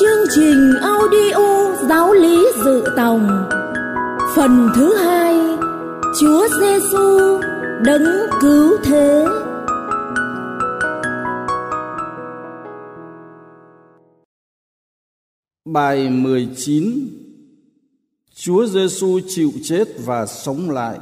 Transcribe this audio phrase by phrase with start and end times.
[0.00, 3.48] Chương trình audio giáo lý dự tòng.
[4.36, 5.34] Phần thứ hai,
[6.20, 7.40] Chúa Giêsu
[7.84, 9.26] đấng cứu thế.
[15.64, 17.08] Bài 19
[18.34, 20.98] Chúa Giêsu chịu chết và sống lại.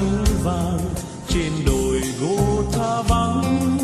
[0.00, 0.78] Chiều nắng vàng
[1.28, 3.78] trên đồi gỗ tha vắng.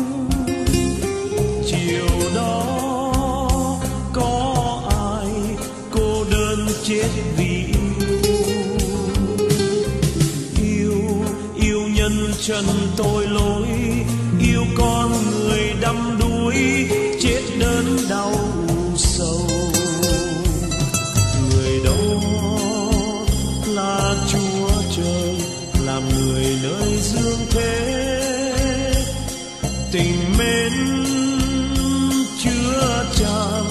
[1.65, 3.79] Chiều đó
[4.13, 5.57] có ai
[5.91, 7.81] cô đơn chết vì yêu?
[10.61, 11.23] Yêu
[11.55, 12.65] yêu nhân trần
[27.55, 28.93] thế.
[29.91, 30.73] Tình mến
[32.43, 33.63] chứa tràn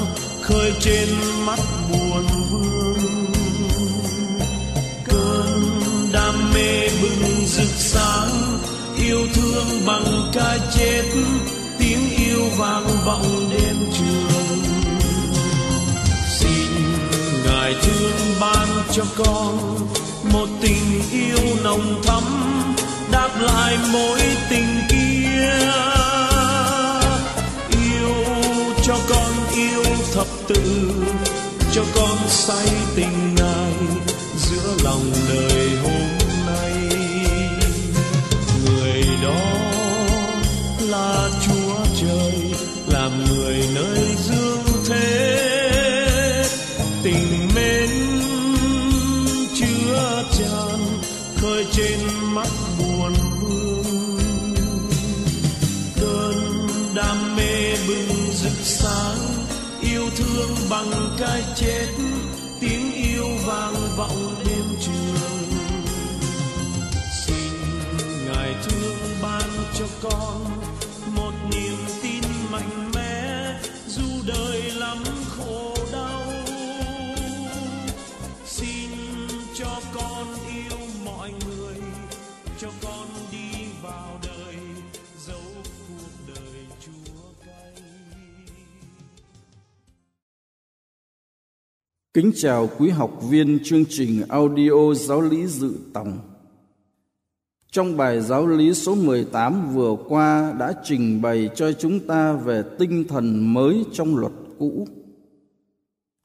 [0.43, 1.09] khơi trên
[1.47, 1.59] mắt
[1.93, 3.27] buồn vương.
[5.05, 5.61] Cơn
[6.13, 8.59] đam mê bừng rực sáng,
[8.99, 11.05] yêu thương bằng cái chết.
[11.79, 14.44] Tiếng yêu vang vọng đêm trường
[17.65, 19.79] ngài thương ban cho con
[20.33, 22.23] một tình yêu nồng thắm,
[23.13, 24.21] đáp lại mỗi
[24.51, 25.71] tình kia.
[27.71, 28.15] Yêu
[28.87, 30.93] cho con yêu thập tự,
[31.73, 33.73] cho con say tình ngài
[34.39, 35.64] giữa lòng đời.
[58.85, 59.19] Sáng,
[59.81, 61.87] yêu thương bằng cái chết,
[62.61, 65.43] tiếng yêu vang vọng đêm trường.
[67.27, 67.53] Xin
[68.27, 70.45] ngài thương ban cho con
[71.17, 73.55] một niềm tin mạnh mẽ,
[73.89, 74.99] dù đời lắm
[92.15, 96.19] Kính chào quý học viên chương trình audio giáo lý dự tòng.
[97.73, 102.63] Trong bài giáo lý số 18 vừa qua đã trình bày cho chúng ta về
[102.79, 104.87] tinh thần mới trong luật cũ.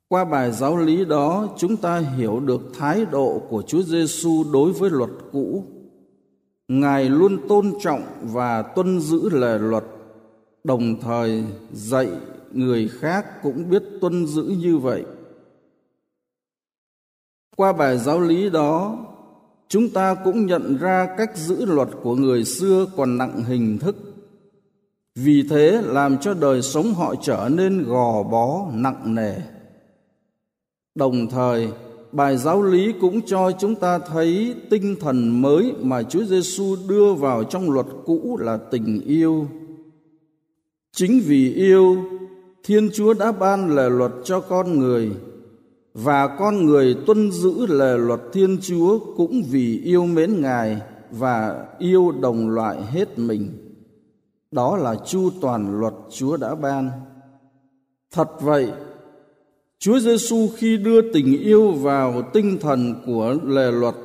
[0.07, 4.71] Qua bài giáo lý đó, chúng ta hiểu được thái độ của Chúa Giêsu đối
[4.71, 5.63] với luật cũ.
[6.67, 9.83] Ngài luôn tôn trọng và tuân giữ lời luật,
[10.63, 12.09] đồng thời dạy
[12.51, 15.05] người khác cũng biết tuân giữ như vậy.
[17.59, 18.97] Qua bài giáo lý đó,
[19.67, 23.95] chúng ta cũng nhận ra cách giữ luật của người xưa còn nặng hình thức.
[25.15, 29.35] Vì thế làm cho đời sống họ trở nên gò bó nặng nề.
[30.95, 31.69] Đồng thời,
[32.11, 37.13] bài giáo lý cũng cho chúng ta thấy tinh thần mới mà Chúa Giêsu đưa
[37.13, 39.47] vào trong luật cũ là tình yêu.
[40.95, 41.97] Chính vì yêu,
[42.63, 45.11] Thiên Chúa đã ban lời luật cho con người
[45.93, 51.65] và con người tuân giữ lời luật Thiên Chúa cũng vì yêu mến Ngài và
[51.79, 53.49] yêu đồng loại hết mình.
[54.51, 56.89] Đó là chu toàn luật Chúa đã ban.
[58.11, 58.71] Thật vậy,
[59.79, 63.95] Chúa Giêsu khi đưa tình yêu vào tinh thần của lề luật,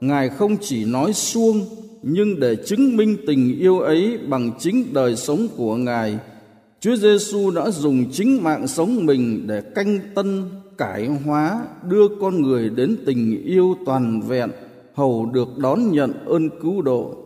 [0.00, 1.66] Ngài không chỉ nói suông
[2.02, 6.18] nhưng để chứng minh tình yêu ấy bằng chính đời sống của Ngài,
[6.80, 10.50] Chúa Giêsu đã dùng chính mạng sống mình để canh tân
[10.80, 14.50] cải hóa đưa con người đến tình yêu toàn vẹn
[14.94, 17.16] hầu được đón nhận ơn cứu độ.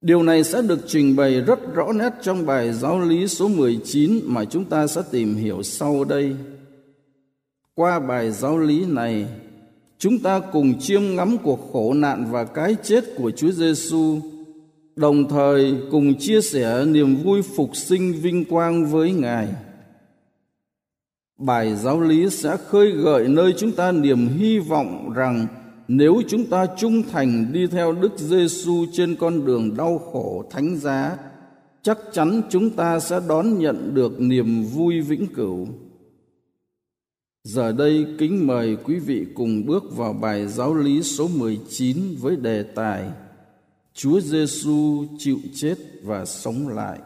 [0.00, 4.20] Điều này sẽ được trình bày rất rõ nét trong bài giáo lý số 19
[4.24, 6.36] mà chúng ta sẽ tìm hiểu sau đây.
[7.74, 9.26] Qua bài giáo lý này,
[9.98, 14.18] chúng ta cùng chiêm ngắm cuộc khổ nạn và cái chết của Chúa Giêsu,
[14.96, 19.48] đồng thời cùng chia sẻ niềm vui phục sinh vinh quang với Ngài.
[21.38, 25.46] Bài giáo lý sẽ khơi gợi nơi chúng ta niềm hy vọng rằng
[25.88, 30.76] nếu chúng ta trung thành đi theo Đức Giêsu trên con đường đau khổ thánh
[30.76, 31.16] giá,
[31.82, 35.68] chắc chắn chúng ta sẽ đón nhận được niềm vui vĩnh cửu.
[37.44, 42.36] Giờ đây kính mời quý vị cùng bước vào bài giáo lý số 19 với
[42.36, 43.10] đề tài
[43.94, 46.98] Chúa Giêsu chịu chết và sống lại.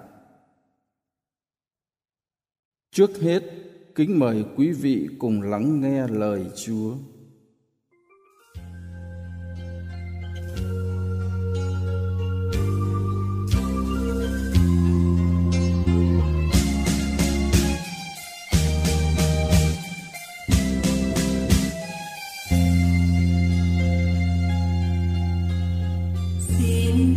[2.92, 3.42] Trước hết,
[3.98, 6.94] kính mời quý vị cùng lắng nghe lời Chúa.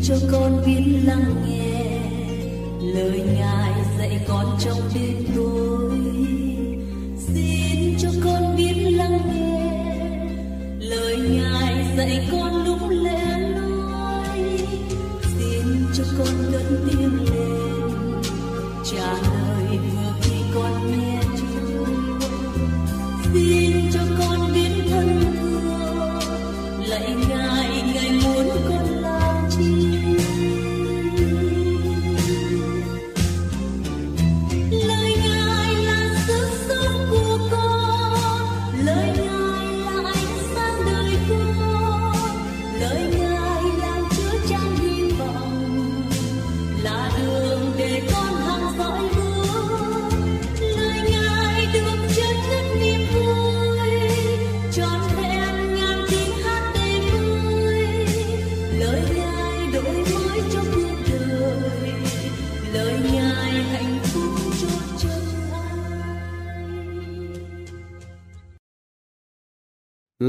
[0.03, 1.99] cho con biết lắng nghe
[2.93, 5.20] lời ngài dạy con trong đêm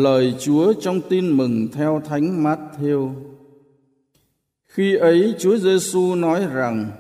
[0.02, 3.10] Lời Chúa trong tin mừng theo Thánh Matthew.
[4.66, 6.90] Khi ấy Chúa Giêsu nói rằng: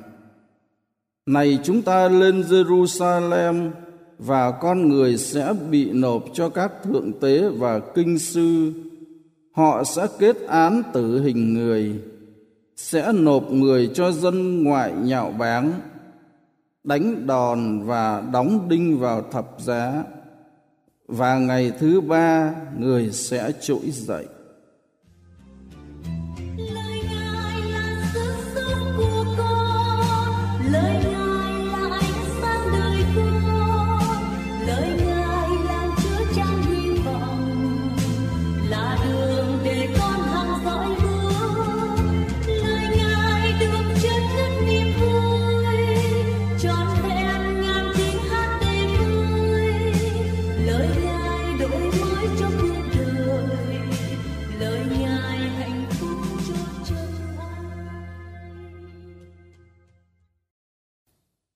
[1.26, 3.70] Này chúng ta lên Jerusalem
[4.18, 8.72] và con người sẽ bị nộp cho các thượng tế và kinh sư.
[9.52, 12.00] Họ sẽ kết án tử hình người,
[12.76, 15.72] sẽ nộp người cho dân ngoại nhạo báng,
[16.84, 20.04] đánh đòn và đóng đinh vào thập giá
[21.12, 24.26] và ngày thứ ba người sẽ trỗi dậy.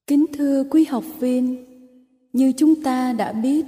[0.06, 1.64] Kính thưa quý học viên,
[2.32, 3.66] như chúng ta đã biết,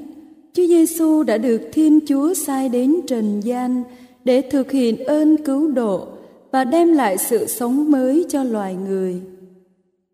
[0.53, 3.83] Chúa Giêsu đã được Thiên Chúa sai đến trần gian
[4.25, 6.07] để thực hiện ơn cứu độ
[6.53, 9.23] và đem lại sự sống mới cho loài người.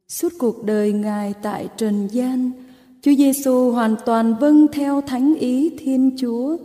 [0.09, 2.51] Suốt cuộc đời Ngài tại trần gian,
[3.03, 6.57] Chúa Giêsu hoàn toàn vâng theo thánh ý Thiên Chúa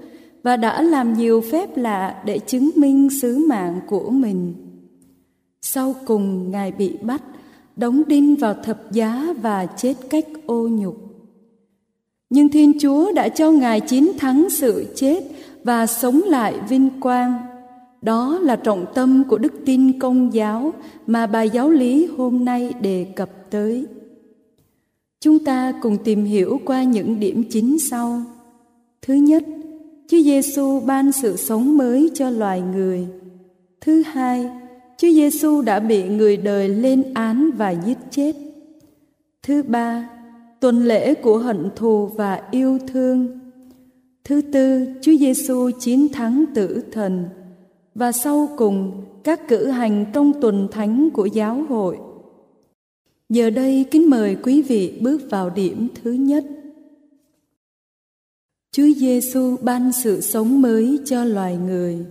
[0.43, 4.53] và đã làm nhiều phép lạ để chứng minh sứ mạng của mình.
[5.61, 7.21] Sau cùng Ngài bị bắt,
[7.79, 10.95] đóng đinh vào thập giá và chết cách ô nhục.
[12.29, 15.23] Nhưng Thiên Chúa đã cho Ngài chiến thắng sự chết
[15.63, 17.33] và sống lại vinh quang.
[18.01, 20.73] Đó là trọng tâm của đức tin công giáo
[21.07, 23.85] mà bài giáo lý hôm nay đề cập tới.
[25.19, 28.21] Chúng ta cùng tìm hiểu qua những điểm chính sau.
[29.01, 29.43] Thứ nhất,
[30.07, 33.07] Chúa Giêsu ban sự sống mới cho loài người.
[33.81, 34.49] Thứ hai,
[34.99, 38.35] Chúa Giêsu đã bị người đời lên án và giết chết.
[39.43, 40.09] Thứ ba,
[40.59, 43.39] tuần lễ của hận thù và yêu thương.
[44.23, 47.25] Thứ tư, Chúa Giêsu chiến thắng tử thần.
[47.95, 51.97] Và sau cùng, các cử hành trong tuần thánh của giáo hội.
[53.29, 56.45] Giờ đây kính mời quý vị bước vào điểm thứ nhất.
[58.71, 62.05] Chúa Giêsu ban sự sống mới cho loài người.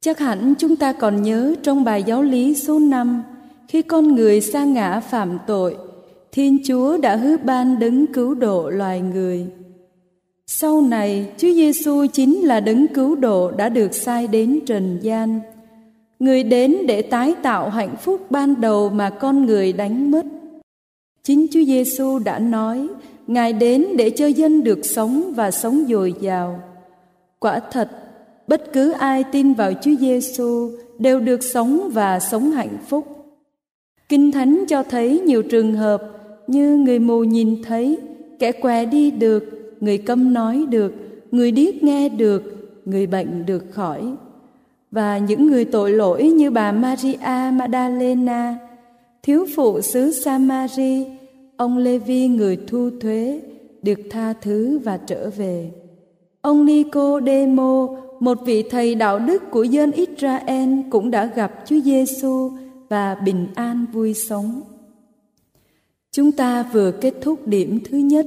[0.00, 3.22] Chắc hẳn chúng ta còn nhớ trong bài giáo lý số 5
[3.68, 5.76] khi con người sa ngã phạm tội,
[6.32, 9.46] Thiên Chúa đã hứa ban đấng cứu độ loài người.
[10.46, 15.40] Sau này, Chúa Giêsu chính là đấng cứu độ đã được sai đến trần gian.
[16.18, 20.26] Người đến để tái tạo hạnh phúc ban đầu mà con người đánh mất.
[21.22, 22.88] Chính Chúa Giêsu đã nói
[23.26, 26.60] Ngài đến để cho dân được sống và sống dồi dào.
[27.38, 27.90] Quả thật,
[28.48, 33.06] bất cứ ai tin vào Chúa Giêsu đều được sống và sống hạnh phúc.
[34.08, 36.02] Kinh Thánh cho thấy nhiều trường hợp
[36.46, 37.98] như người mù nhìn thấy,
[38.38, 39.44] kẻ què đi được,
[39.80, 40.92] người câm nói được,
[41.30, 42.42] người điếc nghe được,
[42.84, 44.02] người bệnh được khỏi.
[44.90, 48.58] Và những người tội lỗi như bà Maria Magdalena,
[49.22, 51.06] thiếu phụ xứ Samari,
[51.56, 53.40] ông Levi người thu thuế
[53.82, 55.70] được tha thứ và trở về.
[56.40, 57.88] Ông Nicodemo,
[58.20, 62.50] một vị thầy đạo đức của dân Israel cũng đã gặp Chúa Giêsu
[62.88, 64.60] và bình an vui sống.
[66.12, 68.26] Chúng ta vừa kết thúc điểm thứ nhất,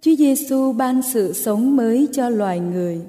[0.00, 3.00] Chúa Giêsu ban sự sống mới cho loài người.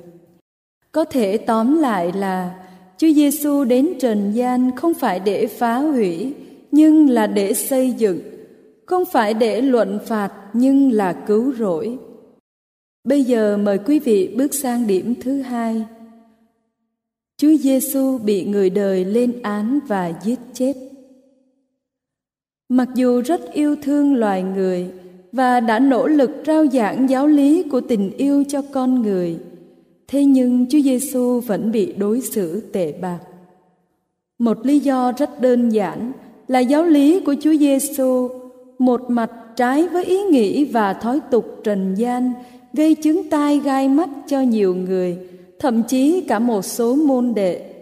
[0.91, 2.55] Có thể tóm lại là
[2.97, 6.33] Chúa Giêsu đến trần gian không phải để phá hủy,
[6.71, 8.19] nhưng là để xây dựng,
[8.85, 11.97] không phải để luận phạt nhưng là cứu rỗi.
[13.03, 15.85] Bây giờ mời quý vị bước sang điểm thứ hai.
[17.41, 20.73] Chúa Giêsu bị người đời lên án và giết chết.
[22.69, 24.87] Mặc dù rất yêu thương loài người
[25.31, 29.37] và đã nỗ lực rao giảng giáo lý của tình yêu cho con người,
[30.07, 33.19] thế nhưng Chúa Giêsu vẫn bị đối xử tệ bạc.
[34.39, 36.11] Một lý do rất đơn giản
[36.47, 38.29] là giáo lý của Chúa Giêsu
[38.79, 42.33] một mặt trái với ý nghĩ và thói tục trần gian
[42.73, 45.17] gây chứng tai gai mắt cho nhiều người,
[45.59, 47.73] thậm chí cả một số môn đệ.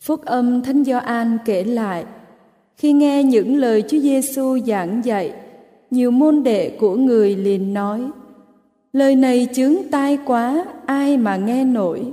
[0.00, 2.04] Phúc âm Thánh Gioan kể lại,
[2.76, 5.32] khi nghe những lời Chúa Giêsu giảng dạy,
[5.90, 8.00] nhiều môn đệ của người liền nói:
[8.92, 12.12] Lời này chướng tai quá, ai mà nghe nổi.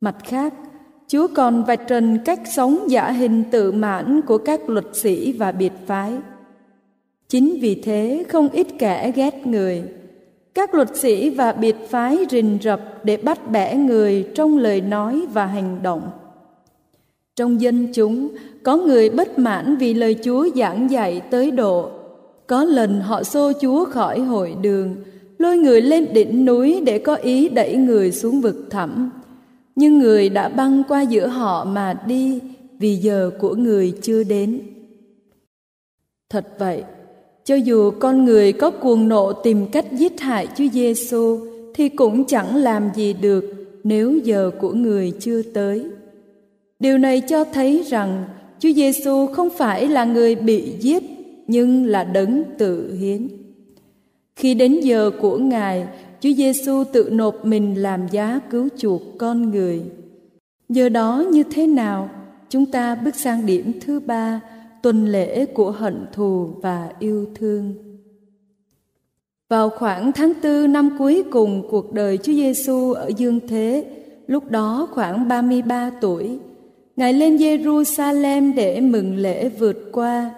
[0.00, 0.54] Mặt khác,
[1.08, 5.52] Chúa còn vạch trần cách sống giả hình tự mãn của các luật sĩ và
[5.52, 6.12] biệt phái.
[7.28, 9.82] Chính vì thế không ít kẻ ghét người.
[10.54, 15.26] Các luật sĩ và biệt phái rình rập để bắt bẻ người trong lời nói
[15.32, 16.10] và hành động.
[17.36, 18.28] Trong dân chúng
[18.62, 21.90] có người bất mãn vì lời Chúa giảng dạy tới độ.
[22.46, 24.96] Có lần họ xô Chúa khỏi hội đường,
[25.38, 29.10] lôi người lên đỉnh núi để có ý đẩy người xuống vực thẳm.
[29.76, 32.40] Nhưng người đã băng qua giữa họ mà đi
[32.78, 34.60] vì giờ của người chưa đến.
[36.30, 36.84] Thật vậy,
[37.44, 41.38] cho dù con người có cuồng nộ tìm cách giết hại Chúa Giêsu
[41.74, 43.44] thì cũng chẳng làm gì được
[43.84, 45.86] nếu giờ của người chưa tới.
[46.80, 48.24] Điều này cho thấy rằng
[48.58, 51.02] Chúa Giêsu không phải là người bị giết
[51.46, 53.28] nhưng là đấng tự hiến.
[54.36, 55.86] Khi đến giờ của Ngài,
[56.20, 59.82] Chúa Giêsu tự nộp mình làm giá cứu chuộc con người.
[60.68, 62.10] Giờ đó như thế nào?
[62.48, 64.40] Chúng ta bước sang điểm thứ ba,
[64.82, 67.74] tuần lễ của hận thù và yêu thương.
[69.48, 73.84] Vào khoảng tháng tư năm cuối cùng cuộc đời Chúa Giêsu ở dương thế,
[74.26, 76.38] lúc đó khoảng 33 tuổi,
[76.96, 80.30] Ngài lên Jerusalem để mừng lễ vượt qua.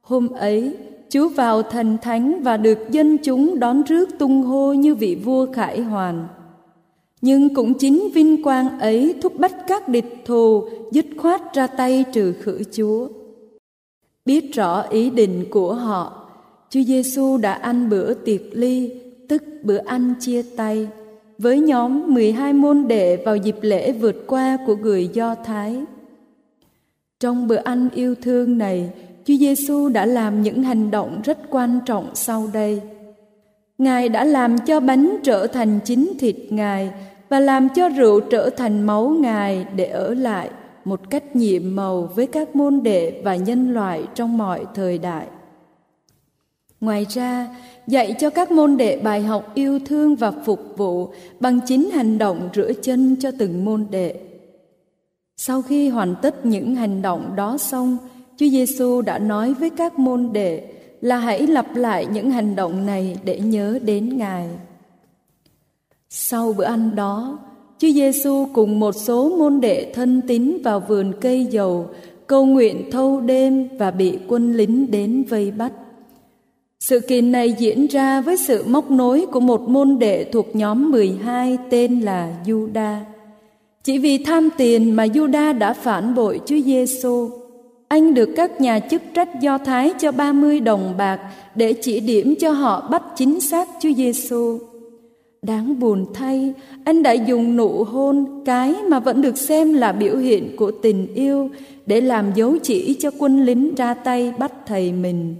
[0.00, 0.76] Hôm ấy,
[1.08, 5.46] Chúa vào thành thánh và được dân chúng đón rước tung hô như vị vua
[5.52, 6.28] khải hoàn.
[7.20, 12.04] Nhưng cũng chính vinh quang ấy thúc bách các địch thù dứt khoát ra tay
[12.12, 13.08] trừ khử Chúa.
[14.28, 16.28] Biết rõ ý định của họ,
[16.70, 18.92] Chúa Giêsu đã ăn bữa tiệc ly,
[19.28, 20.88] tức bữa ăn chia tay,
[21.38, 25.76] với nhóm 12 môn đệ vào dịp lễ vượt qua của người Do Thái.
[27.20, 28.90] Trong bữa ăn yêu thương này,
[29.24, 32.80] Chúa Giêsu đã làm những hành động rất quan trọng sau đây.
[33.78, 36.90] Ngài đã làm cho bánh trở thành chính thịt Ngài
[37.28, 40.50] và làm cho rượu trở thành máu Ngài để ở lại
[40.88, 45.26] một cách nhiệm màu với các môn đệ và nhân loại trong mọi thời đại.
[46.80, 51.60] Ngoài ra, dạy cho các môn đệ bài học yêu thương và phục vụ bằng
[51.66, 54.20] chính hành động rửa chân cho từng môn đệ.
[55.36, 57.96] Sau khi hoàn tất những hành động đó xong,
[58.36, 62.86] Chúa Giêsu đã nói với các môn đệ là hãy lặp lại những hành động
[62.86, 64.48] này để nhớ đến Ngài.
[66.08, 67.38] Sau bữa ăn đó,
[67.78, 71.86] Chúa Giêsu cùng một số môn đệ thân tín vào vườn cây dầu,
[72.26, 75.72] cầu nguyện thâu đêm và bị quân lính đến vây bắt.
[76.80, 80.90] Sự kiện này diễn ra với sự móc nối của một môn đệ thuộc nhóm
[80.90, 82.98] 12 tên là Juda.
[83.84, 87.30] Chỉ vì tham tiền mà Juda đã phản bội Chúa Giêsu.
[87.88, 91.20] Anh được các nhà chức trách Do Thái cho 30 đồng bạc
[91.54, 94.58] để chỉ điểm cho họ bắt chính xác Chúa Giêsu.
[95.42, 96.54] Đáng buồn thay,
[96.84, 101.14] anh đã dùng nụ hôn cái mà vẫn được xem là biểu hiện của tình
[101.14, 101.50] yêu
[101.86, 105.34] để làm dấu chỉ cho quân lính ra tay bắt thầy mình.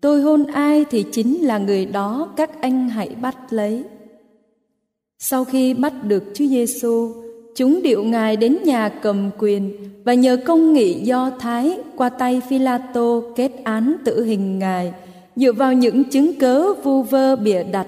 [0.00, 3.84] Tôi hôn ai thì chính là người đó các anh hãy bắt lấy.
[5.18, 7.12] Sau khi bắt được Chúa Giêsu,
[7.56, 9.72] chúng điệu Ngài đến nhà cầm quyền
[10.04, 14.92] và nhờ công nghị Do Thái qua tay Phi-la-tô kết án tử hình Ngài
[15.36, 17.86] dựa vào những chứng cớ vu vơ bịa đặt,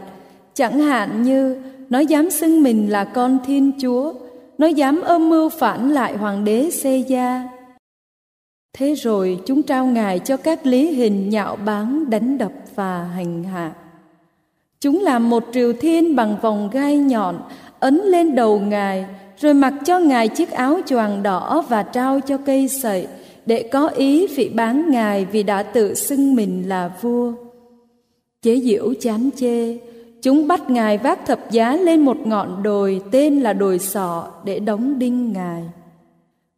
[0.57, 1.57] chẳng hạn như
[1.91, 4.13] nó dám xưng mình là con Thiên Chúa,
[4.59, 7.49] nó dám âm mưu phản lại hoàng đế xê gia
[8.79, 13.45] Thế rồi chúng trao Ngài cho các lý hình nhạo báng đánh đập và hành
[13.45, 13.73] hạ.
[14.81, 17.41] Chúng làm một triều thiên bằng vòng gai nhọn
[17.81, 19.07] ấn lên đầu Ngài,
[19.39, 23.07] rồi mặc cho Ngài chiếc áo choàng đỏ và trao cho cây sậy
[23.47, 27.33] để có ý vị bán Ngài vì đã tự xưng mình là vua.
[28.43, 29.77] Chế diễu chán chê,
[30.27, 34.59] chúng bắt Ngài vác thập giá lên một ngọn đồi tên là đồi sọ để
[34.59, 35.63] đóng đinh Ngài.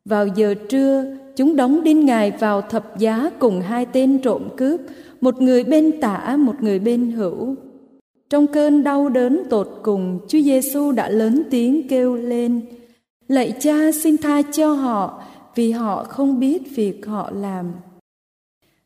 [0.05, 4.81] Vào giờ trưa, chúng đóng đinh Ngài vào thập giá cùng hai tên trộm cướp,
[5.21, 7.55] một người bên tả, một người bên hữu.
[8.31, 12.61] Trong cơn đau đớn tột cùng, Chúa Giêsu đã lớn tiếng kêu lên:
[13.29, 15.23] Lạy Cha, xin tha cho họ,
[15.55, 17.73] vì họ không biết việc họ làm.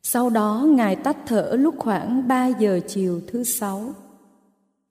[0.03, 3.95] Sau đó Ngài tắt thở lúc khoảng 3 giờ chiều thứ sáu.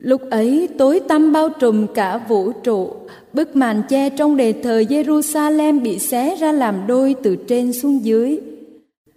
[0.01, 2.93] Lúc ấy tối tăm bao trùm cả vũ trụ,
[3.34, 8.05] bức màn che trong đề thờ Jerusalem bị xé ra làm đôi từ trên xuống
[8.05, 8.39] dưới.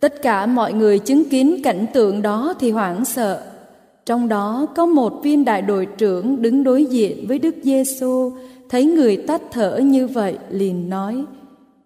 [0.00, 3.42] Tất cả mọi người chứng kiến cảnh tượng đó thì hoảng sợ.
[4.06, 8.32] Trong đó có một viên đại đội trưởng đứng đối diện với Đức Giêsu,
[8.68, 11.24] thấy người tắt thở như vậy liền nói: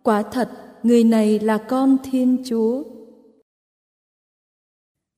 [0.03, 0.49] Quả thật,
[0.83, 2.83] người này là con Thiên Chúa.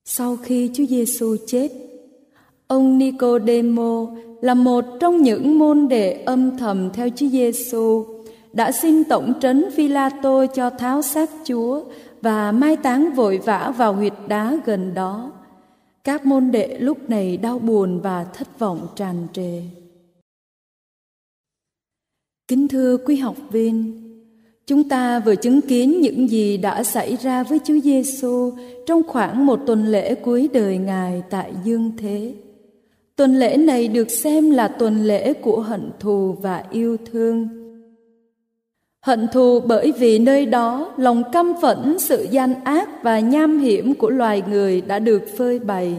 [0.05, 1.69] Sau khi Chúa Giêsu chết,
[2.71, 4.07] ông Nicodemo
[4.41, 8.05] là một trong những môn đệ âm thầm theo Chúa Giêsu
[8.53, 11.83] đã xin tổng trấn Phi-la-tô cho tháo xác Chúa
[12.21, 15.31] và mai táng vội vã vào huyệt đá gần đó.
[16.03, 19.61] Các môn đệ lúc này đau buồn và thất vọng tràn trề.
[22.47, 24.01] Kính thưa quý học viên,
[24.67, 28.51] chúng ta vừa chứng kiến những gì đã xảy ra với Chúa Giêsu
[28.85, 32.33] trong khoảng một tuần lễ cuối đời Ngài tại dương thế.
[33.21, 37.47] Tuần lễ này được xem là tuần lễ của hận thù và yêu thương.
[39.01, 43.93] Hận thù bởi vì nơi đó lòng căm phẫn, sự gian ác và nham hiểm
[43.93, 45.97] của loài người đã được phơi bày.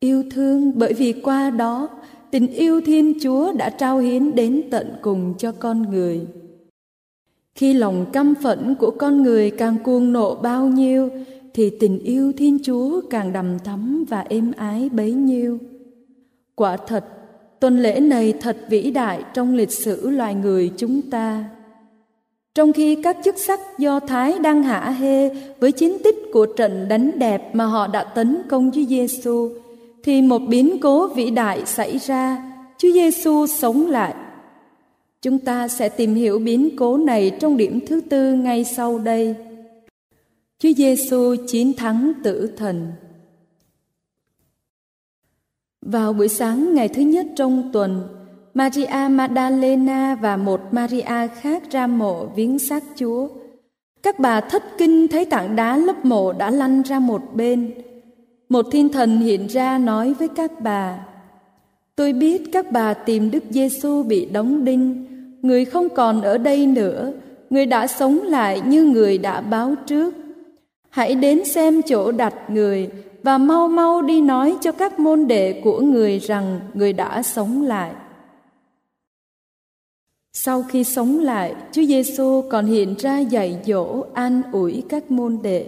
[0.00, 1.88] Yêu thương bởi vì qua đó,
[2.30, 6.20] tình yêu Thiên Chúa đã trao hiến đến tận cùng cho con người.
[7.54, 11.08] Khi lòng căm phẫn của con người càng cuồng nộ bao nhiêu,
[11.54, 15.58] thì tình yêu Thiên Chúa càng đầm thắm và êm ái bấy nhiêu.
[16.56, 17.04] Quả thật,
[17.60, 21.44] tuần lễ này thật vĩ đại trong lịch sử loài người chúng ta.
[22.54, 26.88] Trong khi các chức sắc Do Thái đang hả hê với chiến tích của trận
[26.88, 29.50] đánh đẹp mà họ đã tấn công Chúa Giêsu,
[30.04, 34.14] thì một biến cố vĩ đại xảy ra, Chúa Giêsu sống lại.
[35.22, 39.34] Chúng ta sẽ tìm hiểu biến cố này trong điểm thứ tư ngay sau đây.
[40.58, 42.92] Chúa Giêsu chiến thắng tử thần.
[45.92, 48.02] Vào buổi sáng ngày thứ nhất trong tuần,
[48.54, 53.28] Maria Magdalena và một Maria khác ra mộ viếng xác Chúa.
[54.02, 57.70] Các bà thất kinh thấy tảng đá lấp mộ đã lăn ra một bên.
[58.48, 61.06] Một thiên thần hiện ra nói với các bà:
[61.96, 65.06] Tôi biết các bà tìm Đức Giêsu bị đóng đinh,
[65.42, 67.12] người không còn ở đây nữa,
[67.50, 70.14] người đã sống lại như người đã báo trước.
[70.88, 72.90] Hãy đến xem chỗ đặt người
[73.26, 77.62] và mau mau đi nói cho các môn đệ của người rằng người đã sống
[77.62, 77.90] lại.
[80.32, 85.38] Sau khi sống lại, Chúa Giêsu còn hiện ra dạy dỗ an ủi các môn
[85.42, 85.66] đệ,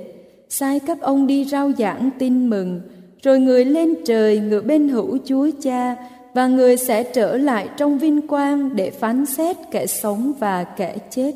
[0.48, 2.80] sai các ông đi rao giảng tin mừng,
[3.22, 5.96] rồi người lên trời ngựa bên hữu Chúa Cha
[6.34, 10.96] và người sẽ trở lại trong vinh quang để phán xét kẻ sống và kẻ
[11.10, 11.32] chết.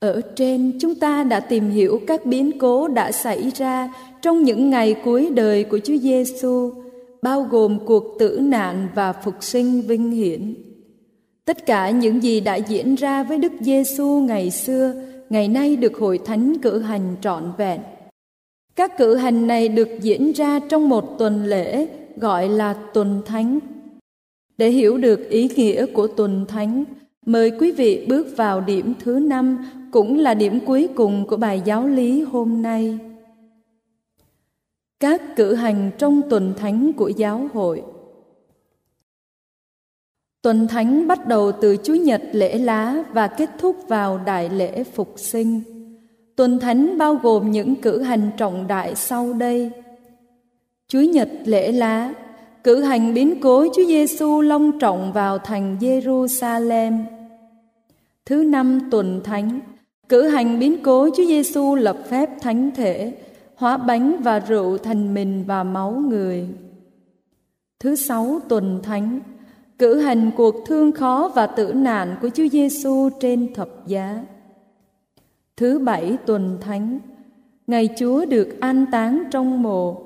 [0.00, 4.70] Ở trên chúng ta đã tìm hiểu các biến cố đã xảy ra trong những
[4.70, 6.72] ngày cuối đời của Chúa Giêsu,
[7.22, 10.54] bao gồm cuộc tử nạn và phục sinh vinh hiển.
[11.44, 14.94] Tất cả những gì đã diễn ra với Đức Giêsu ngày xưa,
[15.30, 17.80] ngày nay được hội thánh cử hành trọn vẹn.
[18.76, 21.86] Các cử hành này được diễn ra trong một tuần lễ
[22.16, 23.58] gọi là tuần thánh.
[24.58, 26.84] Để hiểu được ý nghĩa của tuần thánh,
[27.32, 29.58] mời quý vị bước vào điểm thứ năm
[29.90, 32.98] cũng là điểm cuối cùng của bài giáo lý hôm nay.
[35.00, 37.82] Các cử hành trong tuần thánh của giáo hội
[40.42, 44.84] Tuần thánh bắt đầu từ Chúa Nhật lễ lá và kết thúc vào đại lễ
[44.84, 45.60] phục sinh.
[46.36, 49.70] Tuần thánh bao gồm những cử hành trọng đại sau đây.
[50.88, 52.14] Chúa Nhật lễ lá,
[52.64, 57.19] cử hành biến cố Chúa Giêsu long trọng vào thành Jerusalem.
[58.30, 59.60] Thứ năm tuần thánh,
[60.08, 63.14] cử hành biến cố Chúa Giêsu lập phép thánh thể,
[63.54, 66.48] hóa bánh và rượu thành mình và máu người.
[67.80, 69.20] Thứ sáu tuần thánh,
[69.78, 74.24] cử hành cuộc thương khó và tử nạn của Chúa Giêsu trên thập giá.
[75.56, 76.98] Thứ bảy tuần thánh,
[77.66, 79.96] ngày Chúa được an táng trong mồ.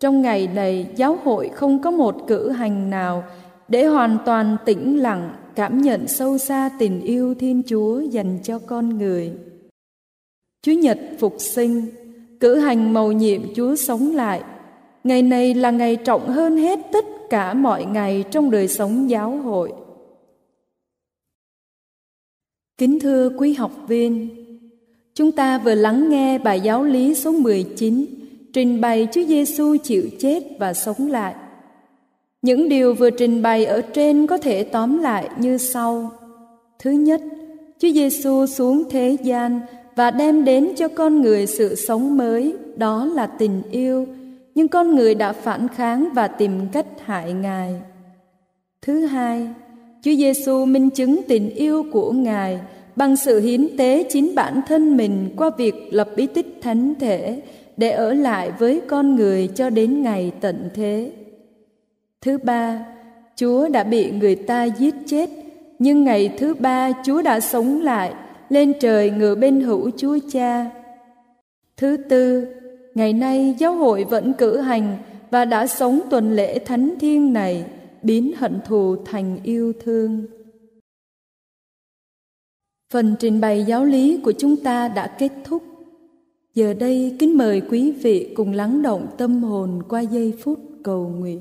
[0.00, 3.24] Trong ngày này, giáo hội không có một cử hành nào
[3.68, 8.58] để hoàn toàn tĩnh lặng cảm nhận sâu xa tình yêu Thiên Chúa dành cho
[8.58, 9.32] con người.
[10.62, 11.86] Chúa Nhật phục sinh,
[12.40, 14.42] cử hành mầu nhiệm Chúa sống lại.
[15.04, 19.30] Ngày này là ngày trọng hơn hết tất cả mọi ngày trong đời sống giáo
[19.36, 19.72] hội.
[22.78, 24.28] Kính thưa quý học viên,
[25.14, 28.06] chúng ta vừa lắng nghe bài giáo lý số 19
[28.52, 31.34] trình bày Chúa Giêsu chịu chết và sống lại.
[32.44, 36.10] Những điều vừa trình bày ở trên có thể tóm lại như sau.
[36.78, 37.20] Thứ nhất,
[37.78, 39.60] Chúa Giêsu xuống thế gian
[39.96, 44.06] và đem đến cho con người sự sống mới, đó là tình yêu,
[44.54, 47.74] nhưng con người đã phản kháng và tìm cách hại Ngài.
[48.82, 49.48] Thứ hai,
[50.02, 52.60] Chúa Giêsu minh chứng tình yêu của Ngài
[52.96, 57.42] bằng sự hiến tế chính bản thân mình qua việc lập bí tích thánh thể
[57.76, 61.10] để ở lại với con người cho đến ngày tận thế.
[62.24, 62.86] Thứ ba,
[63.36, 65.30] Chúa đã bị người ta giết chết,
[65.78, 68.14] nhưng ngày thứ ba Chúa đã sống lại,
[68.48, 70.70] lên trời ngự bên hữu Chúa Cha.
[71.76, 72.46] Thứ tư,
[72.94, 74.98] ngày nay giáo hội vẫn cử hành
[75.30, 77.64] và đã sống tuần lễ thánh thiên này,
[78.02, 80.26] biến hận thù thành yêu thương.
[82.92, 85.62] Phần trình bày giáo lý của chúng ta đã kết thúc.
[86.54, 91.08] Giờ đây kính mời quý vị cùng lắng động tâm hồn qua giây phút cầu
[91.18, 91.40] nguyện.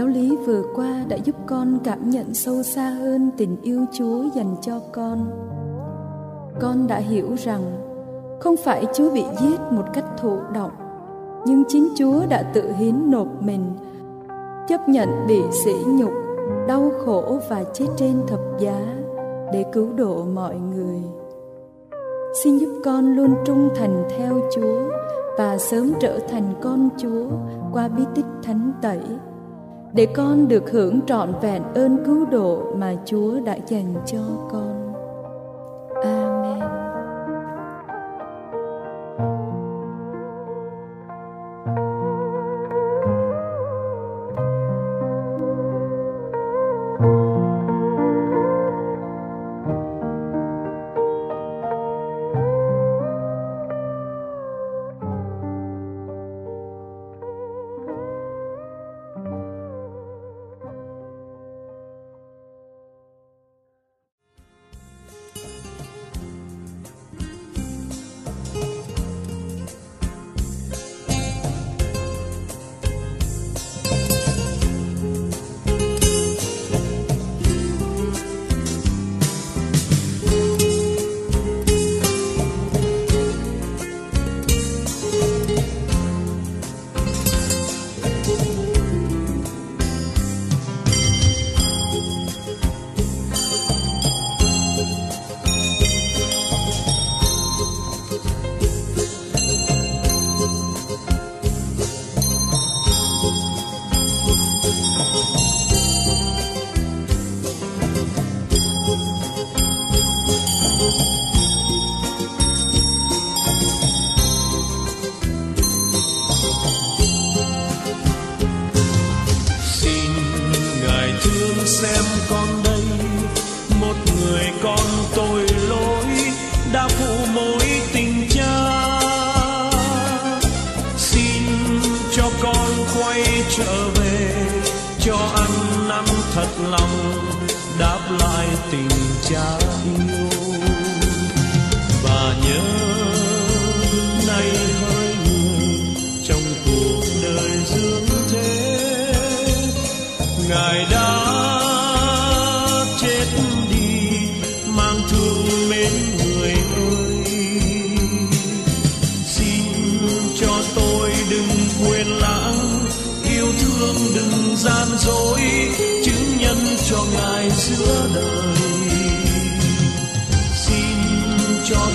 [0.00, 4.24] Giáo lý vừa qua đã giúp con cảm nhận sâu xa hơn tình yêu Chúa
[4.34, 5.30] dành cho con.
[6.60, 7.60] Con đã hiểu rằng
[8.40, 10.70] không phải Chúa bị giết một cách thụ động,
[11.46, 13.64] nhưng chính Chúa đã tự hiến nộp mình,
[14.68, 16.12] chấp nhận bị sỉ nhục,
[16.68, 18.86] đau khổ và chết trên thập giá
[19.52, 21.02] để cứu độ mọi người.
[22.44, 24.80] Xin giúp con luôn trung thành theo Chúa
[25.38, 27.26] và sớm trở thành con Chúa
[27.72, 29.00] qua bí tích thánh tẩy
[29.94, 34.18] để con được hưởng trọn vẹn ơn cứu độ mà Chúa đã dành cho
[34.52, 34.79] con.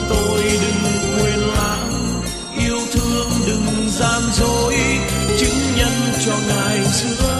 [0.09, 2.21] tôi đừng quên lãng.
[2.59, 4.75] Yêu thương đừng gian dối
[5.37, 5.93] chứng nhân
[6.25, 7.34] cho ngài xưa